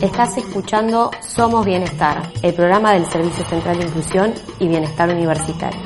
Estás 0.00 0.36
escuchando 0.36 1.10
Somos 1.20 1.64
Bienestar, 1.64 2.32
el 2.42 2.54
programa 2.54 2.92
del 2.92 3.06
Servicio 3.06 3.44
Central 3.44 3.78
de 3.78 3.84
Inclusión 3.84 4.34
y 4.58 4.66
Bienestar 4.66 5.08
Universitario. 5.10 5.80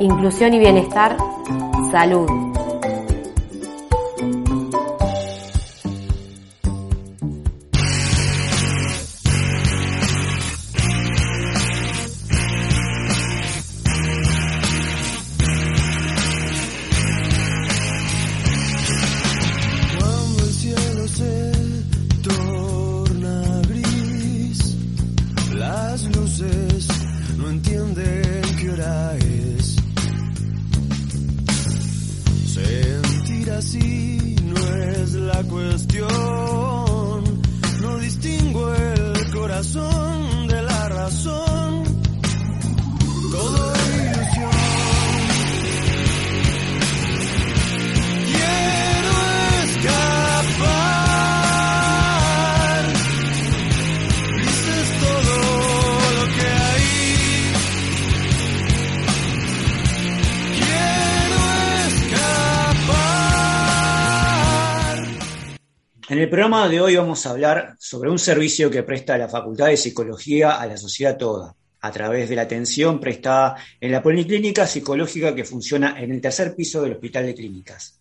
Inclusión 0.00 0.54
y 0.54 0.58
bienestar, 0.58 1.16
salud. 1.90 2.49
El 66.20 66.28
programa 66.28 66.68
de 66.68 66.82
hoy 66.82 66.96
vamos 66.96 67.24
a 67.24 67.30
hablar 67.30 67.76
sobre 67.78 68.10
un 68.10 68.18
servicio 68.18 68.70
que 68.70 68.82
presta 68.82 69.16
la 69.16 69.26
Facultad 69.26 69.68
de 69.68 69.78
Psicología 69.78 70.60
a 70.60 70.66
la 70.66 70.76
sociedad 70.76 71.16
toda, 71.16 71.54
a 71.80 71.90
través 71.90 72.28
de 72.28 72.36
la 72.36 72.42
atención 72.42 73.00
prestada 73.00 73.56
en 73.80 73.90
la 73.90 74.02
policlínica 74.02 74.66
psicológica 74.66 75.34
que 75.34 75.44
funciona 75.44 75.98
en 75.98 76.12
el 76.12 76.20
tercer 76.20 76.54
piso 76.54 76.82
del 76.82 76.92
Hospital 76.92 77.24
de 77.24 77.34
Clínicas. 77.34 77.98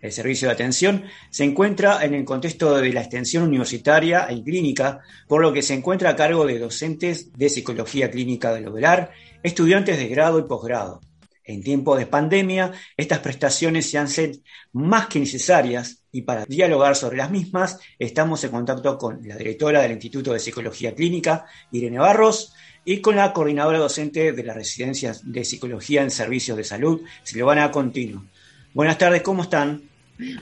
El 0.00 0.12
servicio 0.12 0.46
de 0.46 0.54
atención 0.54 1.06
se 1.30 1.42
encuentra 1.42 2.04
en 2.04 2.14
el 2.14 2.24
contexto 2.24 2.76
de 2.76 2.92
la 2.92 3.00
extensión 3.00 3.42
universitaria 3.42 4.30
y 4.30 4.44
clínica, 4.44 5.00
por 5.26 5.42
lo 5.42 5.52
que 5.52 5.62
se 5.62 5.74
encuentra 5.74 6.10
a 6.10 6.16
cargo 6.16 6.46
de 6.46 6.60
docentes 6.60 7.32
de 7.32 7.48
psicología 7.48 8.12
clínica 8.12 8.54
del 8.54 8.68
hogar, 8.68 9.10
estudiantes 9.42 9.98
de 9.98 10.06
grado 10.06 10.38
y 10.38 10.44
posgrado, 10.44 11.00
en 11.46 11.62
tiempos 11.62 11.98
de 11.98 12.06
pandemia, 12.06 12.72
estas 12.96 13.20
prestaciones 13.20 13.88
se 13.88 13.98
hacen 13.98 14.42
más 14.72 15.06
que 15.06 15.20
necesarias 15.20 16.02
y 16.16 16.22
para 16.22 16.46
dialogar 16.46 16.96
sobre 16.96 17.18
las 17.18 17.30
mismas 17.30 17.78
estamos 17.98 18.42
en 18.42 18.50
contacto 18.50 18.96
con 18.96 19.20
la 19.28 19.36
directora 19.36 19.82
del 19.82 19.92
Instituto 19.92 20.32
de 20.32 20.40
Psicología 20.40 20.94
Clínica, 20.94 21.44
Irene 21.72 21.98
Barros, 21.98 22.54
y 22.86 23.02
con 23.02 23.16
la 23.16 23.34
coordinadora 23.34 23.78
docente 23.78 24.32
de 24.32 24.42
las 24.42 24.56
residencias 24.56 25.30
de 25.30 25.44
Psicología 25.44 26.02
en 26.02 26.10
Servicios 26.10 26.56
de 26.56 26.64
Salud, 26.64 27.02
Silvana 27.22 27.70
Continuo. 27.70 28.24
Buenas 28.72 28.96
tardes, 28.96 29.20
¿cómo 29.20 29.42
están? 29.42 29.82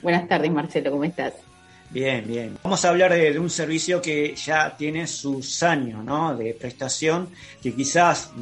Buenas 0.01 0.29
tardes, 0.29 0.53
Marcelo, 0.53 0.93
¿cómo 0.93 1.03
estás? 1.03 1.35
Bien, 1.95 2.25
bien. 2.27 2.59
Vamos 2.65 2.85
a 2.85 2.89
hablar 2.89 3.13
de, 3.13 3.39
un 3.39 3.49
servicio 3.49 4.03
que 4.03 4.35
ya 4.35 4.77
tiene 4.77 5.07
sus 5.07 5.63
años 5.63 6.05
¿no? 6.05 6.37
de 6.37 6.53
prestación, 6.53 7.29
que 7.63 7.73
quizás 7.73 8.33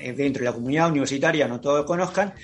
eh, 0.00 0.12
dentro 0.12 0.40
de 0.40 0.50
la 0.50 0.52
comunidad 0.52 0.90
universitaria 0.90 1.46
no 1.46 1.60
todos 1.60 1.86
conozcan. 1.86 2.34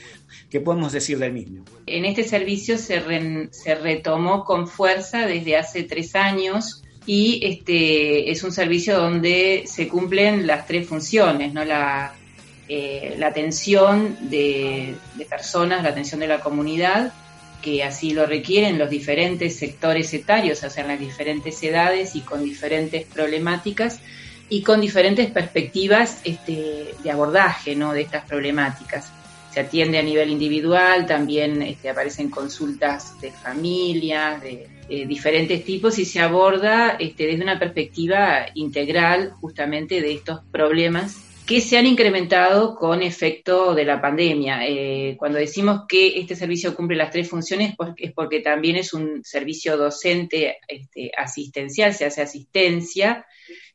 ¿Qué 0.48 0.60
podemos 0.60 0.92
decir 0.92 1.18
del 1.18 1.32
mismo? 1.32 1.64
En 1.86 2.04
este 2.04 2.22
servicio 2.22 2.78
se, 2.78 3.02
se 3.50 3.74
retomó 3.74 4.44
con 4.44 4.68
fuerza 4.68 5.26
desde 5.26 5.56
hace 5.56 5.82
tres 5.82 6.14
años 6.14 6.84
y 7.06 7.40
este 7.44 8.30
es 8.30 8.44
un 8.44 8.52
servicio 8.52 8.96
donde 8.96 9.64
se 9.66 9.88
cumplen 9.88 10.46
las 10.46 10.68
tres 10.68 10.86
funciones, 10.86 11.52
¿no? 11.52 11.64
La, 11.64 12.14
eh, 12.68 13.16
la 13.18 13.26
atención 13.26 14.16
de 14.30 14.94
personas, 15.28 15.82
la 15.82 15.88
atención 15.88 16.20
de 16.20 16.28
la 16.28 16.38
comunidad 16.38 17.12
que 17.62 17.82
así 17.84 18.12
lo 18.12 18.26
requieren 18.26 18.78
los 18.78 18.90
diferentes 18.90 19.56
sectores 19.56 20.12
etarios, 20.12 20.62
o 20.64 20.68
sea, 20.68 20.82
en 20.82 20.88
las 20.88 21.00
diferentes 21.00 21.62
edades 21.62 22.14
y 22.16 22.20
con 22.20 22.44
diferentes 22.44 23.04
problemáticas 23.04 24.00
y 24.48 24.62
con 24.62 24.80
diferentes 24.80 25.30
perspectivas 25.30 26.20
este, 26.24 26.94
de 27.02 27.10
abordaje 27.10 27.74
¿no? 27.74 27.92
de 27.94 28.02
estas 28.02 28.24
problemáticas. 28.26 29.10
Se 29.50 29.60
atiende 29.60 29.98
a 29.98 30.02
nivel 30.02 30.30
individual, 30.30 31.06
también 31.06 31.62
este, 31.62 31.88
aparecen 31.88 32.28
consultas 32.28 33.20
de 33.20 33.30
familias, 33.30 34.42
de, 34.42 34.68
diferentes 35.06 35.64
tipos 35.64 35.98
y 35.98 36.04
se 36.04 36.20
aborda 36.20 36.96
este, 36.98 37.26
desde 37.26 37.42
una 37.42 37.58
perspectiva 37.58 38.44
integral 38.52 39.30
justamente 39.40 40.02
de 40.02 40.12
estos 40.12 40.40
problemas 40.50 41.31
que 41.47 41.60
se 41.60 41.76
han 41.76 41.86
incrementado 41.86 42.76
con 42.76 43.03
efecto 43.03 43.75
de 43.75 43.84
la 43.84 44.00
pandemia. 44.00 44.66
Eh, 44.66 45.16
cuando 45.19 45.38
decimos 45.38 45.82
que 45.88 46.19
este 46.20 46.36
servicio 46.36 46.75
cumple 46.75 46.97
las 46.97 47.10
tres 47.10 47.28
funciones 47.28 47.75
es 47.97 48.12
porque 48.12 48.41
también 48.41 48.76
es 48.76 48.92
un 48.92 49.25
servicio 49.25 49.76
docente 49.76 50.58
este, 50.69 51.10
asistencial, 51.16 51.94
se 51.94 52.04
hace 52.04 52.22
asistencia 52.22 53.26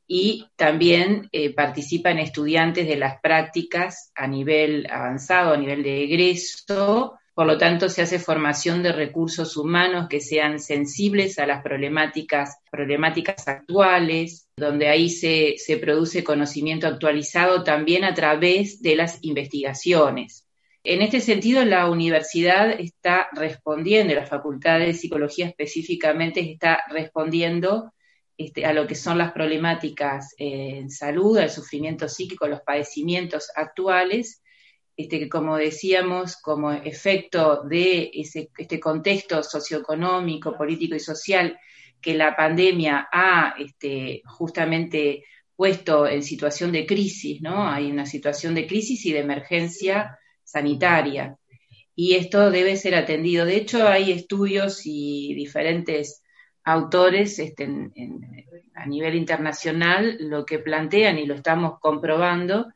y 0.08 0.46
también 0.56 1.28
eh, 1.34 1.54
participan 1.54 2.18
estudiantes 2.18 2.88
de 2.88 2.96
las 2.96 3.20
prácticas 3.20 4.12
a 4.16 4.28
nivel 4.28 4.88
avanzado, 4.90 5.54
a 5.54 5.58
nivel 5.58 5.84
de 5.84 6.04
egreso, 6.04 7.18
por 7.38 7.46
lo 7.46 7.60
tanto, 7.60 7.88
se 7.88 8.02
hace 8.02 8.18
formación 8.18 8.82
de 8.82 8.92
recursos 8.92 9.58
humanos 9.58 10.08
que 10.10 10.22
sean 10.22 10.60
sensibles 10.60 11.38
a 11.38 11.46
las 11.46 11.62
problemáticas, 11.62 12.58
problemáticas 12.72 13.48
actuales, 13.48 14.50
donde 14.58 14.88
ahí 14.88 15.12
se, 15.12 15.54
se 15.60 15.78
produce 15.78 16.24
conocimiento 16.24 16.88
actualizado 16.88 17.64
también 17.64 18.06
a 18.06 18.16
través 18.16 18.82
de 18.82 18.96
las 18.96 19.20
investigaciones. 19.22 20.48
En 20.84 21.04
este 21.04 21.20
sentido, 21.20 21.64
la 21.64 21.92
universidad 21.92 22.72
está 22.72 23.28
respondiendo, 23.34 24.16
la 24.16 24.26
Facultad 24.26 24.80
de 24.80 24.96
Psicología 24.96 25.46
específicamente 25.46 26.40
está 26.40 26.86
respondiendo 26.90 27.94
este, 28.36 28.66
a 28.66 28.74
lo 28.74 28.88
que 28.88 28.96
son 28.96 29.20
las 29.20 29.32
problemáticas 29.32 30.34
en 30.40 30.90
salud, 30.90 31.38
al 31.38 31.52
sufrimiento 31.52 32.10
psíquico, 32.10 32.48
los 32.48 32.62
padecimientos 32.62 33.52
actuales, 33.56 34.42
este, 34.98 35.30
como 35.30 35.56
decíamos, 35.58 36.38
como 36.38 36.72
efecto 36.72 37.62
de 37.64 38.12
este 38.14 38.80
contexto 38.80 39.44
socioeconómico, 39.44 40.58
político 40.58 40.96
y 40.96 41.00
social 41.00 41.58
que 42.02 42.16
la 42.16 42.36
pandemia 42.36 43.08
ha 43.12 43.54
este, 43.60 44.24
justamente 44.26 45.24
puesto 45.56 46.08
en 46.08 46.24
situación 46.24 46.72
de 46.72 46.86
crisis, 46.86 47.42
¿no? 47.42 47.68
Hay 47.68 47.92
una 47.92 48.06
situación 48.08 48.56
de 48.56 48.66
crisis 48.66 49.06
y 49.06 49.14
de 49.14 49.20
emergencia 49.20 50.18
sanitaria. 50.44 51.38
Y 51.96 52.16
esto 52.16 52.52
debe 52.52 52.76
ser 52.76 52.96
atendido. 52.96 53.46
De 53.46 53.56
hecho, 53.56 53.88
hay 53.88 54.12
estudios 54.12 54.82
y 54.86 55.34
diferentes 55.36 56.24
autores 56.64 57.40
este, 57.40 57.68
a 58.76 58.86
nivel 58.86 59.16
internacional 59.16 60.18
lo 60.20 60.46
que 60.46 60.60
plantean, 60.60 61.18
y 61.18 61.26
lo 61.26 61.36
estamos 61.36 61.80
comprobando, 61.80 62.68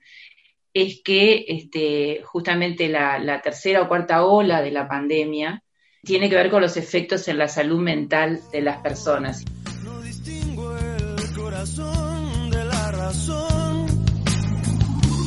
es 0.74 1.02
que 1.04 1.46
este, 1.48 2.22
justamente 2.24 2.88
la, 2.88 3.42
tercera 3.44 3.82
o 3.82 3.88
cuarta 3.88 4.26
ola 4.26 4.62
de 4.62 4.72
la 4.72 4.88
pandemia 4.88 5.64
tiene 6.04 6.30
que 6.30 6.36
ver 6.36 6.50
con 6.50 6.62
los 6.62 6.78
efectos 6.78 7.28
en 7.28 7.38
la 7.38 7.48
salud 7.48 7.80
mental 7.80 8.42
de 8.52 8.62
las 8.62 8.82
personas. 8.82 9.44
No 9.84 10.02
distingo 10.02 10.76
el 10.78 11.34
corazón 11.36 12.50
de 12.50 12.66
la 12.66 12.92
razón. 12.92 13.86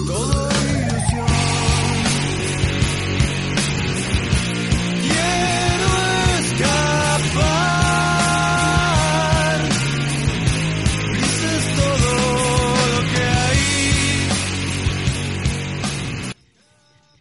Todo 0.06 0.53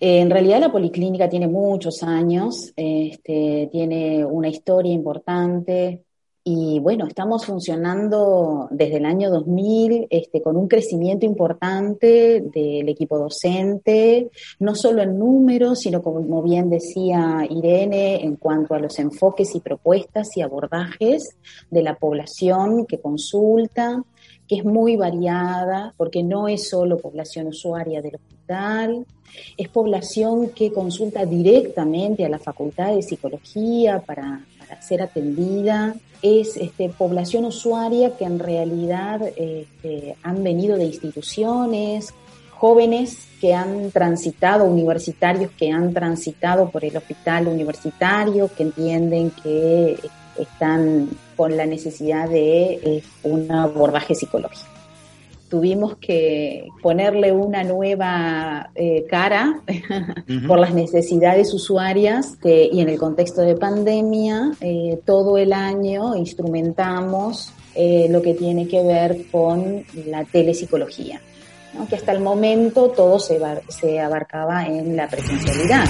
Eh, 0.04 0.20
en 0.20 0.30
realidad 0.30 0.60
la 0.60 0.70
policlínica 0.70 1.30
tiene 1.30 1.48
muchos 1.48 2.04
años, 2.04 2.74
este, 2.76 3.70
tiene 3.72 4.26
una 4.26 4.50
historia 4.50 4.92
importante, 4.92 6.04
Y 6.46 6.80
bueno, 6.82 7.08
estamos 7.08 7.46
funcionando 7.46 8.68
desde 8.70 8.98
el 8.98 9.06
año 9.06 9.30
2000 9.30 10.08
este, 10.10 10.42
con 10.42 10.58
un 10.58 10.68
crecimiento 10.68 11.26
importante 11.26 12.44
del 12.54 12.90
equipo 12.90 13.18
docente, 13.18 14.30
no 14.60 14.76
solo 14.76 15.02
en 15.04 15.18
números, 15.18 15.80
sino 15.80 16.02
como 16.02 16.44
bien 16.44 16.70
decía 16.70 17.48
Irene, 17.50 18.26
en 18.26 18.36
cuanto 18.36 18.74
a 18.74 18.80
los 18.80 19.00
enfoques 19.00 19.56
y 19.56 19.62
propuestas 19.62 20.36
y 20.36 20.42
abordajes 20.42 21.38
de 21.72 21.82
la 21.82 21.96
población 21.96 22.86
que 22.88 23.00
consulta, 23.00 24.04
que 24.48 24.57
es 24.57 24.66
muy 24.66 24.95
variada, 24.95 25.94
porque 25.98 26.24
no 26.24 26.48
es 26.48 26.69
solo 26.69 26.98
población 26.98 27.48
usuaria 27.48 28.01
del 28.01 28.16
hospital, 28.16 29.06
es 29.57 29.69
población 29.69 30.50
que 30.50 30.72
consulta 30.72 31.25
directamente 31.25 32.25
a 32.25 32.30
la 32.30 32.40
Facultad 32.40 32.95
de 32.95 33.01
Psicología 33.01 34.01
para, 34.06 34.42
ser 34.81 35.04
atendida 35.04 35.95
es 36.24 36.57
este, 36.57 36.90
población 36.90 37.45
usuaria 37.45 38.16
que 38.18 38.24
en 38.24 38.40
realidad 38.40 39.22
este, 39.36 40.16
han 40.24 40.42
venido 40.42 40.78
de 40.78 40.86
instituciones, 40.86 42.13
jóvenes 42.50 43.28
que 43.42 43.54
han 43.54 43.92
transitado, 43.92 44.63
universitarios 44.63 45.51
que 45.51 45.69
han 45.69 45.94
transitado 45.94 46.69
por 46.69 46.86
el 46.86 46.95
hospital 46.95 47.50
universitario, 47.50 48.50
que 48.56 48.63
entienden 48.63 49.31
que 49.44 50.00
están 50.40 51.10
con 51.35 51.56
la 51.56 51.65
necesidad 51.65 52.30
de 52.30 52.74
eh, 52.74 53.03
un 53.24 53.51
abordaje 53.51 54.15
psicológico. 54.15 54.69
Tuvimos 55.50 55.97
que 55.97 56.68
ponerle 56.81 57.31
una 57.31 57.63
nueva 57.63 58.71
eh, 58.74 59.06
cara 59.07 59.62
por 60.47 60.57
las 60.57 60.74
necesidades 60.74 61.53
usuarias 61.53 62.38
y 62.44 62.81
en 62.81 62.89
el 62.89 62.97
contexto 62.97 63.41
de 63.41 63.56
pandemia, 63.56 64.51
eh, 64.62 65.00
todo 65.06 65.38
el 65.38 65.53
año 65.53 66.15
instrumentamos 66.15 67.53
lo 67.75 68.21
que 68.21 68.35
tiene 68.35 68.68
que 68.68 68.83
ver 68.83 69.25
con 69.31 69.83
la 70.07 70.24
telepsicología, 70.25 71.21
que 71.89 71.95
hasta 71.95 72.12
el 72.12 72.19
momento 72.19 72.89
todo 72.89 73.18
se, 73.19 73.39
se 73.69 74.00
abarcaba 74.00 74.65
en 74.68 74.95
la 74.95 75.07
presencialidad. 75.07 75.85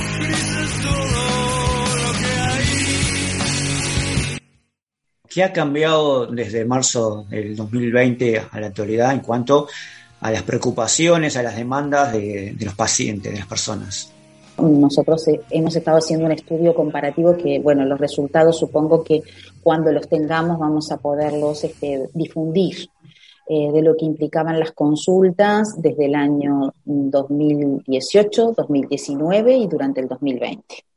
¿Qué 5.34 5.44
ha 5.44 5.52
cambiado 5.52 6.28
desde 6.28 6.64
marzo 6.64 7.26
del 7.28 7.56
2020 7.56 8.40
a 8.52 8.60
la 8.60 8.68
actualidad 8.68 9.14
en 9.14 9.22
cuanto 9.22 9.68
a 10.22 10.30
las 10.30 10.44
preocupaciones, 10.44 11.36
a 11.36 11.42
las 11.42 11.56
demandas 11.56 12.14
de, 12.14 12.56
los 12.60 12.76
pacientes, 12.76 13.32
de 13.32 13.40
las 13.40 13.48
personas? 13.48 14.14
Nosotros 14.60 15.28
eh, 15.30 15.42
hemos 15.50 15.76
estado 15.76 15.98
haciendo 15.98 16.28
un 16.28 16.34
estudio 16.34 16.76
comparativo 16.76 17.36
que, 17.36 17.58
bueno, 17.58 17.84
los 17.84 18.00
resultados 18.00 18.60
supongo 18.60 19.04
que 19.04 19.24
cuando 19.64 19.92
los 19.92 20.08
tengamos 20.08 20.60
vamos 20.60 20.92
a 20.92 20.98
poderlos 20.98 21.64
este, 21.64 22.10
difundir 22.14 22.88
eh, 23.50 23.72
de 23.72 23.82
lo 23.82 23.98
que 23.98 24.06
implicaban 24.06 24.60
las 24.60 24.74
consultas 24.74 25.82
desde 25.82 26.06
el 26.06 26.14
año 26.14 26.72
2018, 26.86 28.54
2019 28.56 29.58
y 29.58 29.68
durante 29.68 30.00
el 30.00 30.08
2020. 30.08 30.93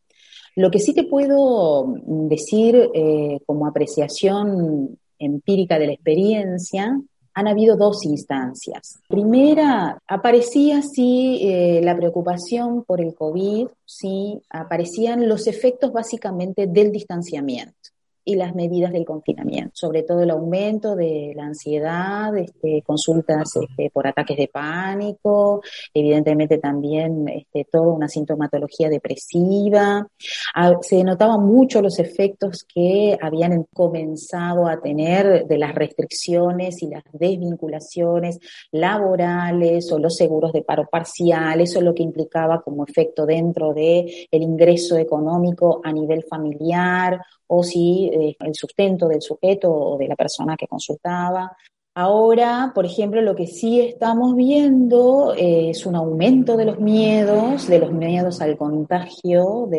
Lo 0.56 0.70
que 0.70 0.78
sí 0.78 0.94
te 0.94 1.04
puedo 1.04 1.94
decir 2.06 2.90
eh, 2.94 3.38
como 3.46 3.66
apreciación 3.66 4.98
empírica 5.18 5.78
de 5.78 5.86
la 5.86 5.92
experiencia, 5.92 6.98
han 7.34 7.48
habido 7.48 7.76
dos 7.76 8.04
instancias. 8.06 8.98
Primera, 9.06 9.98
aparecía 10.08 10.80
sí 10.80 11.40
eh, 11.42 11.80
la 11.84 11.94
preocupación 11.94 12.84
por 12.84 13.02
el 13.02 13.14
COVID, 13.14 13.68
sí 13.84 14.40
aparecían 14.48 15.28
los 15.28 15.46
efectos 15.46 15.92
básicamente 15.92 16.66
del 16.66 16.90
distanciamiento 16.90 17.90
y 18.28 18.34
las 18.34 18.56
medidas 18.56 18.92
del 18.92 19.04
confinamiento, 19.04 19.70
sobre 19.72 20.02
todo 20.02 20.20
el 20.20 20.30
aumento 20.30 20.96
de 20.96 21.32
la 21.36 21.44
ansiedad, 21.44 22.36
este, 22.36 22.82
consultas 22.84 23.48
este, 23.54 23.88
por 23.90 24.08
ataques 24.08 24.36
de 24.36 24.48
pánico, 24.48 25.62
evidentemente 25.94 26.58
también 26.58 27.28
este, 27.28 27.68
toda 27.70 27.86
una 27.86 28.08
sintomatología 28.08 28.88
depresiva. 28.88 30.08
Ah, 30.56 30.74
se 30.80 31.04
notaban 31.04 31.46
mucho 31.46 31.80
los 31.80 32.00
efectos 32.00 32.64
que 32.64 33.16
habían 33.22 33.64
comenzado 33.72 34.66
a 34.66 34.80
tener 34.80 35.46
de 35.46 35.58
las 35.58 35.72
restricciones 35.72 36.82
y 36.82 36.88
las 36.88 37.04
desvinculaciones 37.12 38.40
laborales 38.72 39.92
o 39.92 40.00
los 40.00 40.16
seguros 40.16 40.52
de 40.52 40.62
paro 40.62 40.88
parcial, 40.90 41.60
eso 41.60 41.78
es 41.78 41.84
lo 41.84 41.94
que 41.94 42.02
implicaba 42.02 42.60
como 42.60 42.84
efecto 42.84 43.24
dentro 43.24 43.72
de 43.72 44.26
el 44.32 44.42
ingreso 44.42 44.96
económico 44.96 45.80
a 45.84 45.92
nivel 45.92 46.24
familiar 46.24 47.20
o 47.46 47.62
si 47.62 48.10
eh, 48.16 48.36
el 48.40 48.54
sustento 48.54 49.08
del 49.08 49.22
sujeto 49.22 49.70
o 49.72 49.98
de 49.98 50.08
la 50.08 50.16
persona 50.16 50.56
que 50.56 50.66
consultaba. 50.66 51.56
Ahora, 51.98 52.72
por 52.74 52.84
ejemplo, 52.84 53.22
lo 53.22 53.34
que 53.34 53.46
sí 53.46 53.80
estamos 53.80 54.36
viendo 54.36 55.32
eh, 55.34 55.70
es 55.70 55.86
un 55.86 55.96
aumento 55.96 56.58
de 56.58 56.66
los 56.66 56.78
miedos, 56.78 57.66
de 57.68 57.78
los 57.78 57.90
miedos 57.90 58.42
al 58.42 58.58
contagio, 58.58 59.70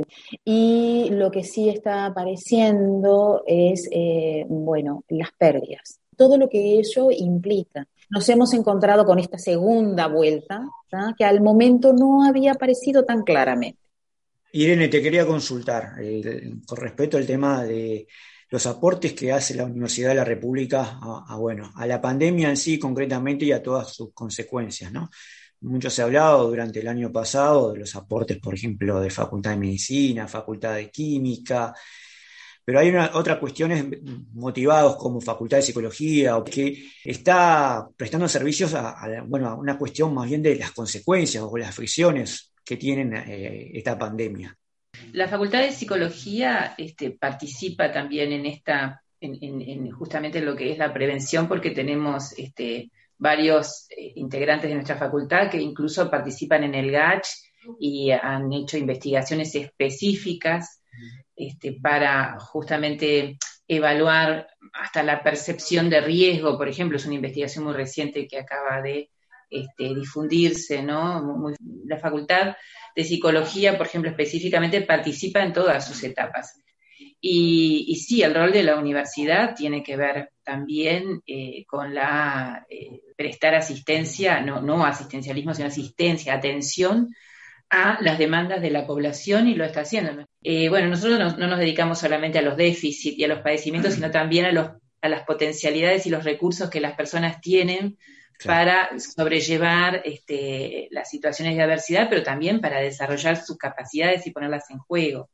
y 0.44 1.10
lo 1.12 1.30
que 1.30 1.44
sí 1.44 1.69
está 1.69 2.07
apareciendo 2.07 3.44
es, 3.45 3.88
eh, 3.92 4.48
bueno, 4.50 5.04
las 5.10 5.30
pérdidas. 5.38 6.00
Todo 6.16 6.39
lo 6.39 6.50
que 6.50 6.80
ello 6.80 7.12
implica. 7.12 7.86
Nos 8.10 8.28
hemos 8.30 8.51
encontrado 8.56 9.06
con 9.06 9.19
esta 9.19 9.38
segunda 9.38 10.07
vuelta, 10.07 10.68
que 11.16 11.24
al 11.24 11.42
momento 11.42 11.94
no 11.94 12.24
había 12.24 12.54
aparecido 12.54 13.06
tan 13.06 13.22
claramente. 13.22 13.78
Irene, 14.53 14.88
te 14.88 15.01
quería 15.01 15.25
consultar 15.25 15.95
con 16.65 16.77
respecto 16.77 17.17
al 17.17 17.25
tema 17.25 17.63
de 17.63 18.07
los 18.49 18.65
aportes 18.65 19.13
que 19.13 19.31
hace 19.31 19.55
la 19.55 19.65
Universidad 19.65 20.09
de 20.09 20.15
la 20.15 20.23
República 20.23 20.99
a, 21.01 21.35
bueno, 21.35 21.71
a 21.75 21.85
la 21.85 21.99
pandemia 22.01 22.49
en 22.49 22.57
sí 22.57 22.79
concretamente 22.79 23.45
y 23.45 23.51
a 23.51 23.61
todas 23.61 23.94
sus 23.94 24.13
consecuencias, 24.13 24.91
¿no? 24.91 25.09
Mucho 25.61 25.89
se 25.89 26.01
ha 26.01 26.05
hablado 26.05 26.47
durante 26.47 26.79
el 26.79 26.88
año 26.88 27.11
pasado 27.11 27.73
de 27.73 27.79
los 27.79 27.95
aportes, 27.95 28.38
por 28.38 28.53
ejemplo, 28.53 29.01
de 29.01 29.09
Facultad 29.09 29.51
de 29.51 29.57
Medicina, 29.57 30.27
Facultad 30.27 30.75
de 30.75 30.91
Química, 30.91 31.73
pero 32.63 32.79
hay 32.79 32.93
otras 33.13 33.38
cuestiones 33.39 33.85
motivados 34.33 34.97
como 34.97 35.19
Facultad 35.19 35.57
de 35.57 35.63
Psicología, 35.63 36.41
que 36.45 36.89
está 37.03 37.88
prestando 37.95 38.27
servicios 38.27 38.73
a, 38.73 39.23
bueno, 39.25 39.47
a 39.50 39.55
una 39.55 39.77
cuestión 39.77 40.13
más 40.13 40.27
bien 40.27 40.43
de 40.43 40.55
las 40.55 40.71
consecuencias 40.71 41.43
o 41.47 41.57
las 41.57 41.73
fricciones 41.73 42.53
que 42.67 42.77
tienen 42.77 43.15
eh, 43.15 43.71
esta 43.73 43.97
pandemia. 43.97 44.55
La 45.13 45.27
Facultad 45.27 45.61
de 45.61 45.71
Psicología 45.71 46.75
este, 46.77 47.11
participa 47.11 47.91
también 47.91 48.33
en 48.33 48.45
esta, 48.45 49.01
en, 49.21 49.89
justamente 49.91 50.41
lo 50.41 50.55
que 50.55 50.71
es 50.71 50.77
la 50.77 50.93
prevención, 50.93 51.47
porque 51.47 51.71
tenemos 51.71 52.38
este, 52.38 52.91
varios 53.17 53.88
eh, 53.89 54.12
integrantes 54.15 54.69
de 54.69 54.75
nuestra 54.75 54.97
facultad 54.97 55.50
que 55.50 55.62
incluso 55.62 56.12
participan 56.12 56.65
en 56.65 56.75
el 56.75 56.91
GACH 56.91 57.27
y 57.79 58.12
han 58.12 58.51
hecho 58.51 58.77
investigaciones 58.77 59.55
específicas 59.55 60.81
este, 61.36 61.74
para 61.74 62.38
justamente 62.39 63.38
evaluar 63.67 64.47
hasta 64.74 65.03
la 65.03 65.24
percepción 65.24 65.89
de 65.89 66.01
riesgo, 66.01 66.57
por 66.57 66.67
ejemplo, 66.67 66.97
es 66.97 67.05
una 67.05 67.15
investigación 67.15 67.63
muy 67.63 67.74
reciente 67.74 68.27
que 68.27 68.39
acaba 68.39 68.81
de 68.81 69.09
este, 69.50 69.96
difundirse, 69.96 70.84
¿no? 70.84 71.54
la 71.86 71.98
Facultad 71.98 72.56
de 72.96 73.04
Psicología, 73.04 73.77
por 73.77 73.88
ejemplo, 73.88 74.10
específicamente 74.10 74.82
participa 74.82 75.44
en 75.44 75.54
todas 75.54 75.88
sus 75.88 76.04
etapas. 76.04 76.62
Y, 77.20 77.96
sí, 77.96 78.22
el 78.22 78.34
rol 78.34 78.51
de 78.51 78.63
la 78.63 78.77
universidad 78.77 79.56
tiene 79.56 79.84
que 79.84 79.98
ver 79.98 80.32
también 80.44 81.22
eh, 81.25 81.66
con 81.66 81.94
la 81.94 82.66
eh, 82.70 83.01
prestar 83.16 83.56
asistencia, 83.56 84.39
no, 84.42 84.62
no 84.62 84.86
asistencialismo, 84.86 85.54
sino 85.54 85.68
asistencia, 85.68 86.34
atención 86.34 87.10
a 87.70 87.98
las 88.01 88.18
demandas 88.18 88.62
de 88.62 88.70
la 88.70 88.86
población 88.86 89.48
y 89.48 89.56
lo 89.56 89.66
está 89.66 89.82
haciendo. 89.82 90.25
Eh, 90.42 90.70
bueno, 90.70 90.88
nosotros 90.88 91.38
no, 91.38 91.48
nos 91.48 91.60
dedicamos 91.60 92.00
solamente 92.00 92.39
a 92.39 92.44
los 92.44 92.56
déficits 92.56 93.18
y 93.18 93.24
a 93.24 93.27
los 93.27 93.39
padecimientos, 93.39 93.96
sino 93.96 94.10
también 94.10 94.46
a, 94.46 94.51
los, 94.51 94.70
a 95.01 95.10
las 95.10 95.24
potencialidades 95.24 96.06
y 96.06 96.10
los 96.10 96.24
recursos 96.24 96.70
que 96.70 96.80
las 96.80 96.96
personas 96.96 97.42
tienen 97.42 97.98
para 98.46 99.00
sobrellevar 99.00 100.01
este, 100.06 100.88
las 100.91 101.10
situaciones 101.10 101.56
de 101.56 101.63
adversidad, 101.63 102.08
pero 102.10 102.24
también 102.24 102.62
para 102.62 102.79
desarrollar 102.79 103.38
sus 103.38 103.58
capacidades 103.58 104.25
y 104.27 104.32
ponerlas 104.32 104.70
en 104.70 104.77
juego. 104.79 105.29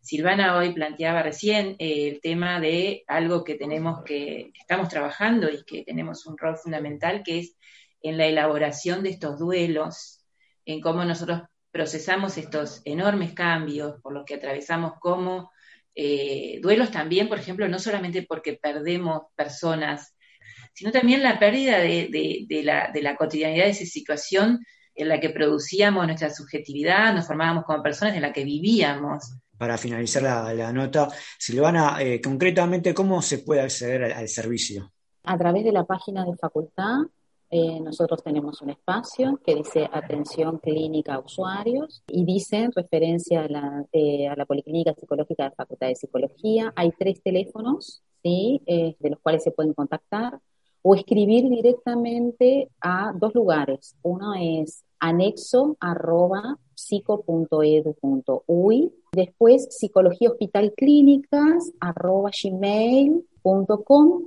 Silvana 0.00 0.56
hoy 0.56 0.72
planteaba 0.72 1.22
recién 1.22 1.76
eh, 1.78 2.08
el 2.08 2.20
tema 2.20 2.60
de 2.60 3.04
algo 3.06 3.44
que 3.44 3.54
tenemos 3.54 4.02
que, 4.04 4.52
estamos 4.58 4.88
trabajando 4.88 5.50
y 5.50 5.64
que 5.64 5.84
tenemos 5.84 6.26
un 6.26 6.36
rol 6.38 6.56
fundamental, 6.56 7.22
que 7.24 7.40
es 7.40 7.56
en 8.02 8.16
la 8.16 8.26
elaboración 8.26 9.02
de 9.02 9.10
estos 9.10 9.38
duelos, 9.38 10.24
en 10.64 10.80
cómo 10.80 11.04
nosotros 11.04 11.42
procesamos 11.70 12.38
estos 12.38 12.80
enormes 12.84 13.34
cambios 13.34 14.00
por 14.02 14.12
los 14.12 14.24
que 14.24 14.34
atravesamos 14.34 14.94
como 15.00 15.50
eh, 15.94 16.60
duelos 16.62 16.90
también, 16.90 17.28
por 17.28 17.38
ejemplo, 17.38 17.68
no 17.68 17.78
solamente 17.78 18.22
porque 18.22 18.54
perdemos 18.54 19.22
personas 19.34 20.14
sino 20.78 20.92
también 20.92 21.24
la 21.24 21.40
pérdida 21.40 21.78
de, 21.78 22.62
la, 22.62 23.16
cotidianidad 23.16 23.64
de 23.64 23.70
esa 23.70 23.84
situación 23.84 24.64
en 24.94 25.08
la 25.08 25.18
que 25.18 25.30
producíamos 25.30 26.06
nuestra 26.06 26.30
subjetividad, 26.30 27.12
nos 27.12 27.26
formábamos 27.26 27.64
como 27.64 27.82
personas, 27.82 28.14
en 28.14 28.22
la 28.22 28.32
que 28.32 28.44
vivíamos. 28.44 29.34
para 29.56 29.76
finalizar 29.76 30.22
la, 30.22 30.72
nota, 30.72 31.08
Silvana, 31.36 31.96
eh, 32.00 32.20
concretamente, 32.20 32.94
¿cómo 32.94 33.20
se 33.22 33.38
puede 33.38 33.62
acceder 33.62 34.04
al, 34.04 34.28
servicio? 34.28 34.92
A 35.24 35.36
través 35.36 35.64
de 35.64 35.72
la 35.72 35.82
página 35.82 36.24
de 36.24 36.36
facultad, 36.36 36.98
eh, 37.50 37.80
nosotros 37.80 38.22
tenemos 38.22 38.62
un 38.62 38.70
espacio 38.70 39.40
que 39.44 39.56
dice 39.56 39.90
atención 39.92 40.58
clínica 40.58 41.14
a 41.14 41.18
usuarios 41.18 42.04
y 42.06 42.24
dice 42.24 42.68
referencia 42.72 43.40
a 43.40 43.48
la, 43.48 43.84
a 44.30 44.36
la 44.36 44.46
Policlínica 44.46 44.94
Psicológica 44.94 45.48
de 45.48 45.56
Facultad 45.56 45.88
de 45.88 45.96
Psicología. 45.96 46.72
Hay 46.76 46.92
tres 46.96 47.20
teléfonos, 47.20 48.00
¿sí? 48.22 48.62
de 48.64 49.10
los 49.10 49.18
cuales 49.18 49.42
se 49.42 49.50
pueden 49.50 49.74
contactar 49.74 50.38
o 50.88 50.94
escribir 50.94 51.50
directamente 51.50 52.70
a 52.80 53.12
dos 53.14 53.34
lugares. 53.34 53.94
Uno 54.02 54.32
es 54.40 54.84
anexo 54.98 55.76
arroba 55.80 56.56
psico.edu.uy, 56.74 57.30
después 59.12 59.66
psicología 59.68 60.30
hospital 60.30 60.72
clínicas 60.74 61.72
arroba 61.78 62.30
gmail.com. 62.42 64.22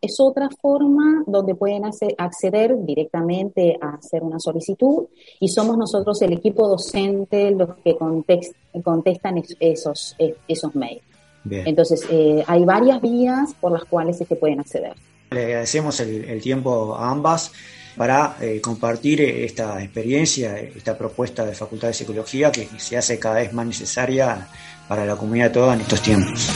Es 0.00 0.20
otra 0.20 0.50
forma 0.62 1.24
donde 1.26 1.56
pueden 1.56 1.82
acceder 1.84 2.76
directamente 2.84 3.76
a 3.80 3.94
hacer 3.96 4.22
una 4.22 4.38
solicitud 4.38 5.06
y 5.40 5.48
somos 5.48 5.76
nosotros 5.76 6.22
el 6.22 6.34
equipo 6.34 6.68
docente 6.68 7.50
los 7.50 7.74
que 7.82 7.96
contestan 7.96 9.42
esos, 9.58 10.14
esos 10.46 10.76
mails. 10.76 11.02
Entonces, 11.50 12.06
eh, 12.08 12.44
hay 12.46 12.64
varias 12.64 13.02
vías 13.02 13.52
por 13.60 13.72
las 13.72 13.84
cuales 13.84 14.16
se 14.16 14.36
pueden 14.36 14.60
acceder. 14.60 14.94
Le 15.34 15.44
agradecemos 15.44 16.00
el, 16.00 16.40
tiempo 16.40 16.96
a 16.96 17.10
ambas 17.10 17.52
para 17.96 18.36
eh, 18.40 18.60
compartir 18.60 19.20
esta 19.20 19.82
experiencia, 19.82 20.58
esta 20.58 20.96
propuesta 20.96 21.44
de 21.44 21.54
Facultad 21.54 21.88
de 21.88 21.94
Psicología 21.94 22.50
que 22.50 22.68
se 22.78 22.96
hace 22.96 23.18
cada 23.18 23.36
vez 23.36 23.52
más 23.52 23.66
necesaria 23.66 24.48
para 24.88 25.04
la 25.04 25.16
comunidad 25.16 25.52
toda 25.52 25.74
en 25.74 25.80
estos 25.80 26.02
tiempos. 26.02 26.48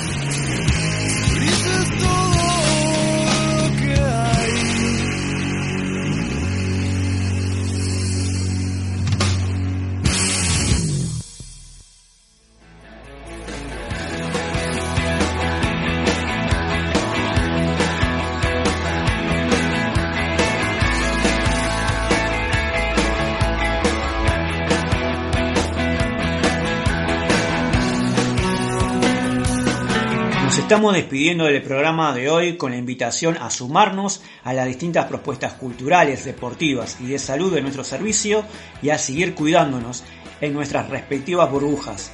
Estamos 30.69 30.93
despidiendo 30.93 31.47
del 31.47 31.63
programa 31.63 32.13
de 32.13 32.29
hoy 32.29 32.59
con 32.59 32.73
la 32.73 32.77
invitación 32.77 33.39
a 33.39 33.49
sumarnos 33.49 34.21
a 34.45 34.53
las 34.53 34.67
distintas 34.67 35.07
propuestas 35.07 35.55
culturales, 35.55 36.27
deportivas 36.27 36.99
y 37.01 37.07
de 37.07 37.19
salud 37.19 37.55
de 37.55 37.63
nuestro 37.63 37.85
servicio 37.85 38.45
y 38.83 38.91
a 38.91 38.99
seguir 38.99 39.35
cuidándonos 39.35 40.05
en 40.43 40.53
nuestras 40.53 40.91
respectivas 40.91 41.51
burbujas. 41.51 42.13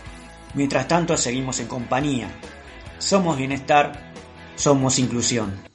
Mientras 0.54 0.86
tanto 0.86 1.16
seguimos 1.16 1.58
en 1.58 1.66
compañía. 1.66 2.28
Somos 2.98 3.36
bienestar, 3.36 4.12
somos 4.54 5.00
inclusión. 5.00 5.73